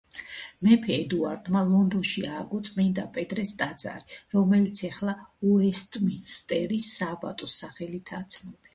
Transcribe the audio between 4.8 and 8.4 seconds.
ახლა უესტმინსტერის სააბატოს სახელითაა